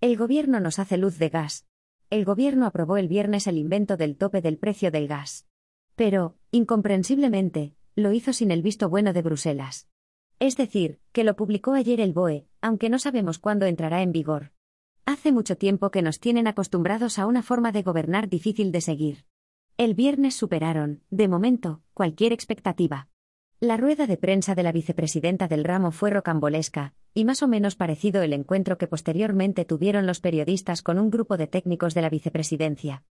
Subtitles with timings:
[0.00, 1.66] El gobierno nos hace luz de gas.
[2.08, 5.48] El gobierno aprobó el viernes el invento del tope del precio del gas.
[5.96, 9.88] Pero, incomprensiblemente, lo hizo sin el visto bueno de Bruselas.
[10.38, 14.52] Es decir, que lo publicó ayer el BOE, aunque no sabemos cuándo entrará en vigor.
[15.04, 19.24] Hace mucho tiempo que nos tienen acostumbrados a una forma de gobernar difícil de seguir.
[19.78, 23.08] El viernes superaron, de momento, cualquier expectativa.
[23.60, 27.74] La rueda de prensa de la vicepresidenta del ramo fue rocambolesca, y más o menos
[27.74, 32.08] parecido el encuentro que posteriormente tuvieron los periodistas con un grupo de técnicos de la
[32.08, 33.02] vicepresidencia.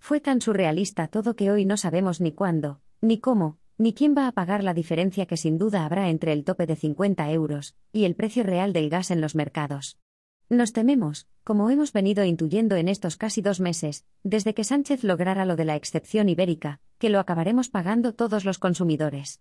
[0.00, 4.26] Fue tan surrealista todo que hoy no sabemos ni cuándo, ni cómo, ni quién va
[4.26, 8.04] a pagar la diferencia que sin duda habrá entre el tope de 50 euros y
[8.04, 10.00] el precio real del gas en los mercados.
[10.48, 15.44] Nos tememos, como hemos venido intuyendo en estos casi dos meses, desde que Sánchez lograra
[15.44, 19.40] lo de la excepción ibérica, que lo acabaremos pagando todos los consumidores.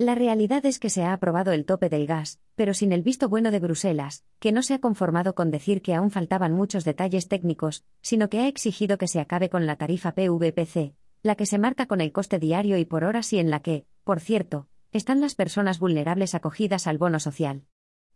[0.00, 3.28] La realidad es que se ha aprobado el tope del gas, pero sin el visto
[3.28, 7.26] bueno de Bruselas, que no se ha conformado con decir que aún faltaban muchos detalles
[7.26, 11.58] técnicos, sino que ha exigido que se acabe con la tarifa PVPC, la que se
[11.58, 15.20] marca con el coste diario y por horas y en la que, por cierto, están
[15.20, 17.64] las personas vulnerables acogidas al bono social.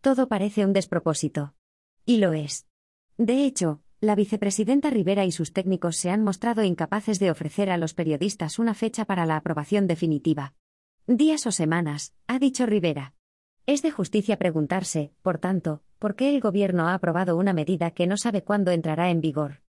[0.01, 1.55] Todo parece un despropósito.
[2.07, 2.69] Y lo es.
[3.19, 7.77] De hecho, la vicepresidenta Rivera y sus técnicos se han mostrado incapaces de ofrecer a
[7.77, 10.55] los periodistas una fecha para la aprobación definitiva.
[11.09, 13.15] Días o semanas, ha dicho Rivera.
[13.67, 18.07] Es de justicia preguntarse, por tanto, por qué el Gobierno ha aprobado una medida que
[18.07, 19.63] no sabe cuándo entrará en vigor.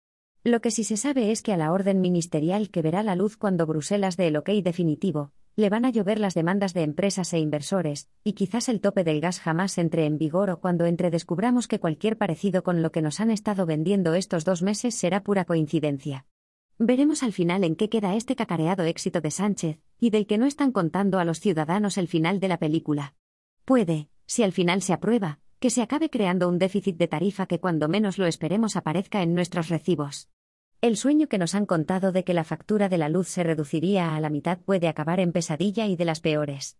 [0.44, 3.38] Lo que sí se sabe es que a la orden ministerial que verá la luz
[3.38, 7.38] cuando Bruselas dé el ok definitivo, le van a llover las demandas de empresas e
[7.38, 11.66] inversores, y quizás el tope del gas jamás entre en vigor o cuando entre descubramos
[11.66, 15.46] que cualquier parecido con lo que nos han estado vendiendo estos dos meses será pura
[15.46, 16.26] coincidencia.
[16.78, 20.46] Veremos al final en qué queda este cacareado éxito de Sánchez, y del que no
[20.46, 23.14] están contando a los ciudadanos el final de la película.
[23.64, 27.60] Puede, si al final se aprueba, que se acabe creando un déficit de tarifa que
[27.60, 30.28] cuando menos lo esperemos aparezca en nuestros recibos.
[30.80, 34.16] El sueño que nos han contado de que la factura de la luz se reduciría
[34.16, 36.78] a la mitad puede acabar en pesadilla y de las peores.